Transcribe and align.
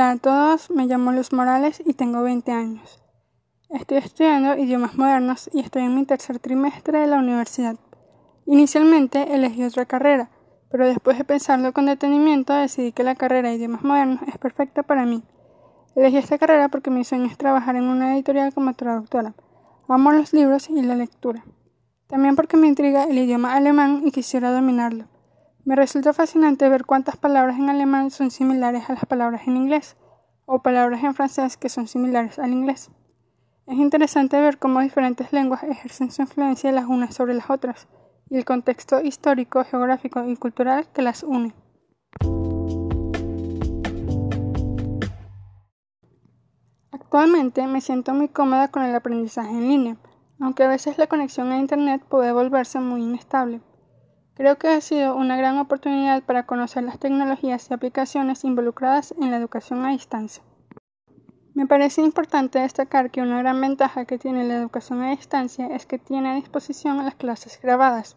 Hola 0.00 0.12
a 0.12 0.16
todos, 0.16 0.70
me 0.70 0.86
llamo 0.86 1.12
Luz 1.12 1.30
Morales 1.30 1.82
y 1.84 1.92
tengo 1.92 2.22
20 2.22 2.50
años. 2.52 3.02
Estoy 3.68 3.98
estudiando 3.98 4.56
idiomas 4.56 4.94
modernos 4.94 5.50
y 5.52 5.60
estoy 5.60 5.82
en 5.82 5.94
mi 5.94 6.06
tercer 6.06 6.38
trimestre 6.38 7.00
de 7.00 7.06
la 7.06 7.18
universidad. 7.18 7.76
Inicialmente 8.46 9.34
elegí 9.34 9.62
otra 9.62 9.84
carrera, 9.84 10.30
pero 10.70 10.86
después 10.86 11.18
de 11.18 11.24
pensarlo 11.24 11.74
con 11.74 11.84
detenimiento 11.84 12.54
decidí 12.54 12.92
que 12.92 13.04
la 13.04 13.14
carrera 13.14 13.50
de 13.50 13.56
idiomas 13.56 13.82
modernos 13.82 14.22
es 14.26 14.38
perfecta 14.38 14.82
para 14.82 15.04
mí. 15.04 15.22
Elegí 15.94 16.16
esta 16.16 16.38
carrera 16.38 16.70
porque 16.70 16.88
mi 16.90 17.04
sueño 17.04 17.26
es 17.26 17.36
trabajar 17.36 17.76
en 17.76 17.84
una 17.84 18.14
editorial 18.14 18.54
como 18.54 18.72
traductora. 18.72 19.34
Amo 19.86 20.12
los 20.12 20.32
libros 20.32 20.70
y 20.70 20.80
la 20.80 20.94
lectura. 20.94 21.44
También 22.06 22.36
porque 22.36 22.56
me 22.56 22.68
intriga 22.68 23.04
el 23.04 23.18
idioma 23.18 23.52
alemán 23.52 24.00
y 24.02 24.12
quisiera 24.12 24.50
dominarlo. 24.50 25.08
Me 25.70 25.76
resulta 25.76 26.12
fascinante 26.12 26.68
ver 26.68 26.84
cuántas 26.84 27.16
palabras 27.16 27.56
en 27.56 27.70
alemán 27.70 28.10
son 28.10 28.32
similares 28.32 28.90
a 28.90 28.94
las 28.94 29.06
palabras 29.06 29.46
en 29.46 29.56
inglés, 29.56 29.96
o 30.44 30.62
palabras 30.62 31.04
en 31.04 31.14
francés 31.14 31.56
que 31.56 31.68
son 31.68 31.86
similares 31.86 32.40
al 32.40 32.50
inglés. 32.50 32.90
Es 33.68 33.78
interesante 33.78 34.40
ver 34.40 34.58
cómo 34.58 34.80
diferentes 34.80 35.32
lenguas 35.32 35.62
ejercen 35.62 36.10
su 36.10 36.22
influencia 36.22 36.72
las 36.72 36.86
unas 36.86 37.14
sobre 37.14 37.34
las 37.34 37.50
otras, 37.50 37.86
y 38.28 38.36
el 38.36 38.44
contexto 38.44 39.00
histórico, 39.00 39.62
geográfico 39.62 40.24
y 40.24 40.34
cultural 40.34 40.88
que 40.92 41.02
las 41.02 41.22
une. 41.22 41.54
Actualmente 46.90 47.64
me 47.68 47.80
siento 47.80 48.12
muy 48.12 48.26
cómoda 48.26 48.72
con 48.72 48.82
el 48.82 48.96
aprendizaje 48.96 49.52
en 49.52 49.68
línea, 49.68 49.96
aunque 50.40 50.64
a 50.64 50.68
veces 50.68 50.98
la 50.98 51.06
conexión 51.06 51.52
a 51.52 51.58
Internet 51.58 52.02
puede 52.08 52.32
volverse 52.32 52.80
muy 52.80 53.04
inestable. 53.04 53.60
Creo 54.40 54.56
que 54.56 54.68
ha 54.68 54.80
sido 54.80 55.16
una 55.16 55.36
gran 55.36 55.58
oportunidad 55.58 56.22
para 56.22 56.46
conocer 56.46 56.82
las 56.82 56.98
tecnologías 56.98 57.70
y 57.70 57.74
aplicaciones 57.74 58.42
involucradas 58.42 59.12
en 59.20 59.30
la 59.30 59.36
educación 59.36 59.84
a 59.84 59.90
distancia. 59.90 60.42
Me 61.52 61.66
parece 61.66 62.00
importante 62.00 62.58
destacar 62.58 63.10
que 63.10 63.20
una 63.20 63.40
gran 63.40 63.60
ventaja 63.60 64.06
que 64.06 64.16
tiene 64.16 64.48
la 64.48 64.54
educación 64.54 65.02
a 65.02 65.10
distancia 65.10 65.66
es 65.66 65.84
que 65.84 65.98
tiene 65.98 66.30
a 66.30 66.36
disposición 66.36 67.04
las 67.04 67.16
clases 67.16 67.60
grabadas. 67.62 68.16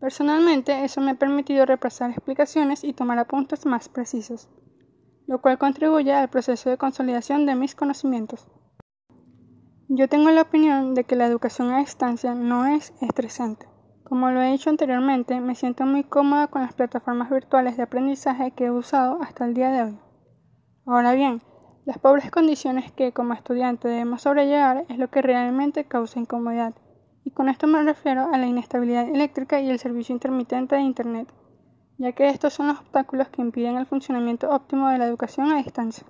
Personalmente, 0.00 0.84
eso 0.84 1.00
me 1.00 1.12
ha 1.12 1.14
permitido 1.14 1.64
repasar 1.66 2.10
explicaciones 2.10 2.82
y 2.82 2.92
tomar 2.92 3.20
apuntes 3.20 3.64
más 3.64 3.88
precisos, 3.88 4.48
lo 5.28 5.40
cual 5.40 5.58
contribuye 5.58 6.12
al 6.12 6.30
proceso 6.30 6.68
de 6.68 6.78
consolidación 6.78 7.46
de 7.46 7.54
mis 7.54 7.76
conocimientos. 7.76 8.48
Yo 9.86 10.08
tengo 10.08 10.30
la 10.30 10.42
opinión 10.42 10.94
de 10.96 11.04
que 11.04 11.14
la 11.14 11.26
educación 11.26 11.70
a 11.70 11.78
distancia 11.78 12.34
no 12.34 12.66
es 12.66 12.92
estresante. 13.00 13.72
Como 14.04 14.30
lo 14.30 14.42
he 14.42 14.52
dicho 14.52 14.68
anteriormente, 14.68 15.40
me 15.40 15.54
siento 15.54 15.86
muy 15.86 16.04
cómoda 16.04 16.48
con 16.48 16.60
las 16.60 16.74
plataformas 16.74 17.30
virtuales 17.30 17.78
de 17.78 17.84
aprendizaje 17.84 18.50
que 18.50 18.66
he 18.66 18.70
usado 18.70 19.18
hasta 19.22 19.46
el 19.46 19.54
día 19.54 19.70
de 19.70 19.82
hoy. 19.84 19.98
Ahora 20.84 21.14
bien, 21.14 21.40
las 21.86 21.96
pobres 21.96 22.30
condiciones 22.30 22.92
que 22.92 23.12
como 23.12 23.32
estudiante 23.32 23.88
debemos 23.88 24.20
sobrellevar 24.20 24.84
es 24.90 24.98
lo 24.98 25.08
que 25.08 25.22
realmente 25.22 25.86
causa 25.86 26.20
incomodidad, 26.20 26.74
y 27.24 27.30
con 27.30 27.48
esto 27.48 27.66
me 27.66 27.82
refiero 27.82 28.28
a 28.30 28.36
la 28.36 28.46
inestabilidad 28.46 29.08
eléctrica 29.08 29.58
y 29.62 29.70
el 29.70 29.78
servicio 29.78 30.12
intermitente 30.12 30.76
de 30.76 30.82
Internet, 30.82 31.32
ya 31.96 32.12
que 32.12 32.28
estos 32.28 32.52
son 32.52 32.66
los 32.66 32.80
obstáculos 32.80 33.28
que 33.28 33.40
impiden 33.40 33.76
el 33.76 33.86
funcionamiento 33.86 34.50
óptimo 34.50 34.90
de 34.90 34.98
la 34.98 35.06
educación 35.06 35.50
a 35.50 35.56
distancia. 35.56 36.06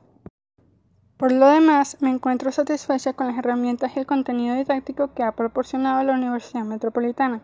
Por 1.17 1.31
lo 1.31 1.47
demás, 1.47 1.99
me 2.01 2.11
encuentro 2.11 2.51
satisfecha 2.51 3.13
con 3.13 3.29
las 3.29 3.39
herramientas 3.39 3.95
y 3.95 4.01
el 4.01 4.07
contenido 4.07 4.57
didáctico 4.57 5.15
que 5.15 5.23
ha 5.23 5.31
proporcionado 5.31 6.03
la 6.03 6.15
Universidad 6.15 6.65
Metropolitana 6.65 7.41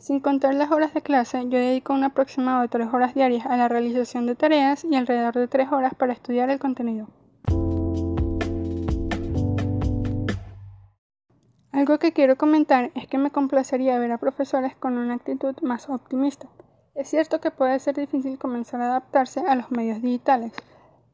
sin 0.00 0.20
contar 0.20 0.54
las 0.54 0.70
horas 0.70 0.94
de 0.94 1.02
clase, 1.02 1.44
yo 1.48 1.58
dedico 1.58 1.92
un 1.92 2.04
aproximado 2.04 2.62
de 2.62 2.68
3 2.68 2.88
horas 2.92 3.14
diarias 3.14 3.44
a 3.44 3.56
la 3.58 3.68
realización 3.68 4.26
de 4.26 4.34
tareas 4.34 4.82
y 4.84 4.96
alrededor 4.96 5.34
de 5.34 5.46
3 5.46 5.70
horas 5.72 5.94
para 5.94 6.14
estudiar 6.14 6.48
el 6.48 6.58
contenido. 6.58 7.08
Algo 11.70 11.98
que 11.98 12.12
quiero 12.12 12.36
comentar 12.36 12.90
es 12.94 13.06
que 13.06 13.18
me 13.18 13.30
complacería 13.30 13.98
ver 13.98 14.12
a 14.12 14.18
profesores 14.18 14.74
con 14.74 14.96
una 14.96 15.14
actitud 15.14 15.54
más 15.62 15.88
optimista. 15.88 16.48
Es 16.94 17.08
cierto 17.08 17.40
que 17.40 17.50
puede 17.50 17.78
ser 17.78 17.94
difícil 17.94 18.38
comenzar 18.38 18.80
a 18.80 18.86
adaptarse 18.86 19.40
a 19.40 19.54
los 19.54 19.70
medios 19.70 20.02
digitales, 20.02 20.52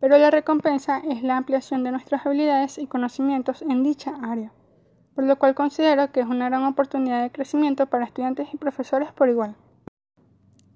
pero 0.01 0.17
la 0.17 0.31
recompensa 0.31 1.03
es 1.09 1.23
la 1.23 1.37
ampliación 1.37 1.83
de 1.83 1.91
nuestras 1.91 2.25
habilidades 2.25 2.79
y 2.79 2.87
conocimientos 2.87 3.63
en 3.63 3.83
dicha 3.83 4.15
área 4.23 4.53
por 5.17 5.25
lo 5.25 5.37
cual 5.37 5.55
considero 5.55 6.13
que 6.13 6.21
es 6.21 6.27
una 6.27 6.51
gran 6.51 6.63
oportunidad 6.65 7.23
de 7.23 7.33
crecimiento 7.33 7.87
para 7.87 8.05
estudiantes 8.05 8.53
y 8.53 8.59
profesores 8.59 9.11
por 9.13 9.31
igual. 9.31 9.57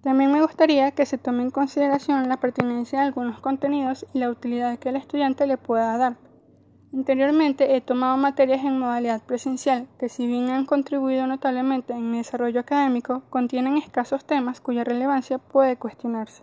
También 0.03 0.33
me 0.33 0.41
gustaría 0.41 0.93
que 0.93 1.05
se 1.05 1.19
tome 1.19 1.43
en 1.43 1.51
consideración 1.51 2.27
la 2.27 2.39
pertinencia 2.39 3.01
de 3.01 3.05
algunos 3.05 3.39
contenidos 3.41 4.07
y 4.15 4.19
la 4.19 4.31
utilidad 4.31 4.79
que 4.79 4.89
el 4.89 4.97
estudiante 4.97 5.47
le 5.47 5.59
pueda 5.59 5.99
dar. 5.99 6.17
Anteriormente 6.95 7.77
he 7.77 7.83
tomado 7.83 8.17
materias 8.17 8.65
en 8.65 8.79
modalidad 8.79 9.23
presencial 9.23 9.89
que 9.99 10.09
si 10.09 10.27
bien 10.27 10.49
han 10.49 10.65
contribuido 10.65 11.27
notablemente 11.27 11.93
en 11.93 12.11
mi 12.11 12.17
desarrollo 12.17 12.61
académico, 12.61 13.23
contienen 13.29 13.77
escasos 13.77 14.25
temas 14.25 14.63
cuya 14.63 14.85
relevancia 14.85 15.37
puede 15.37 15.77
cuestionarse. 15.77 16.43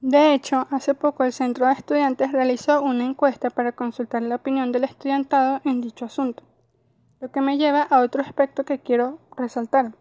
De 0.00 0.32
hecho, 0.34 0.68
hace 0.70 0.94
poco 0.94 1.24
el 1.24 1.32
Centro 1.32 1.66
de 1.66 1.72
Estudiantes 1.72 2.30
realizó 2.30 2.80
una 2.80 3.04
encuesta 3.04 3.50
para 3.50 3.72
consultar 3.72 4.22
la 4.22 4.36
opinión 4.36 4.70
del 4.70 4.84
estudiantado 4.84 5.60
en 5.64 5.80
dicho 5.80 6.04
asunto. 6.04 6.44
Lo 7.20 7.30
que 7.30 7.42
me 7.42 7.58
lleva 7.58 7.82
a 7.82 8.00
otro 8.00 8.22
aspecto 8.22 8.64
que 8.64 8.78
quiero 8.78 9.18
resaltar. 9.36 9.92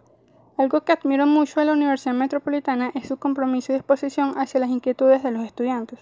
Algo 0.58 0.82
que 0.82 0.94
admiro 0.94 1.26
mucho 1.26 1.60
de 1.60 1.66
la 1.66 1.74
Universidad 1.74 2.14
Metropolitana 2.14 2.92
es 2.96 3.10
su 3.10 3.18
compromiso 3.18 3.74
y 3.74 3.76
disposición 3.76 4.38
hacia 4.38 4.62
las 4.62 4.70
inquietudes 4.70 5.22
de 5.22 5.32
los 5.32 5.44
estudiantes. 5.44 6.00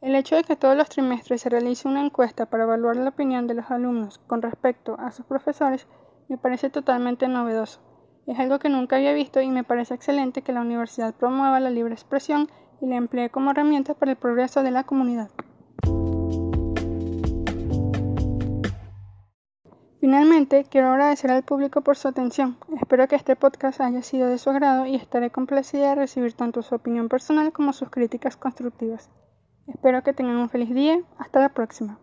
El 0.00 0.14
hecho 0.14 0.36
de 0.36 0.44
que 0.44 0.54
todos 0.54 0.76
los 0.76 0.88
trimestres 0.88 1.40
se 1.40 1.48
realice 1.48 1.88
una 1.88 2.04
encuesta 2.04 2.46
para 2.46 2.62
evaluar 2.62 2.94
la 2.96 3.08
opinión 3.08 3.48
de 3.48 3.54
los 3.54 3.72
alumnos 3.72 4.20
con 4.28 4.40
respecto 4.40 4.96
a 5.00 5.10
sus 5.10 5.26
profesores 5.26 5.88
me 6.28 6.38
parece 6.38 6.70
totalmente 6.70 7.26
novedoso. 7.26 7.80
Es 8.28 8.38
algo 8.38 8.60
que 8.60 8.68
nunca 8.68 8.96
había 8.96 9.12
visto 9.12 9.40
y 9.40 9.48
me 9.48 9.64
parece 9.64 9.94
excelente 9.94 10.42
que 10.42 10.52
la 10.52 10.60
universidad 10.60 11.12
promueva 11.12 11.58
la 11.58 11.70
libre 11.70 11.94
expresión 11.94 12.48
y 12.80 12.86
la 12.86 12.96
emplee 12.96 13.30
como 13.30 13.50
herramienta 13.50 13.94
para 13.94 14.12
el 14.12 14.16
progreso 14.16 14.62
de 14.62 14.70
la 14.70 14.84
comunidad. 14.84 15.30
Finalmente, 20.12 20.66
quiero 20.68 20.88
agradecer 20.88 21.30
al 21.30 21.42
público 21.42 21.80
por 21.80 21.96
su 21.96 22.06
atención. 22.06 22.58
Espero 22.78 23.08
que 23.08 23.16
este 23.16 23.34
podcast 23.34 23.80
haya 23.80 24.02
sido 24.02 24.28
de 24.28 24.36
su 24.36 24.50
agrado 24.50 24.84
y 24.84 24.94
estaré 24.94 25.30
complacida 25.30 25.88
de 25.88 25.94
recibir 25.94 26.34
tanto 26.34 26.60
su 26.60 26.74
opinión 26.74 27.08
personal 27.08 27.50
como 27.50 27.72
sus 27.72 27.88
críticas 27.88 28.36
constructivas. 28.36 29.08
Espero 29.66 30.02
que 30.02 30.12
tengan 30.12 30.36
un 30.36 30.50
feliz 30.50 30.68
día. 30.74 31.00
Hasta 31.16 31.40
la 31.40 31.48
próxima. 31.48 31.98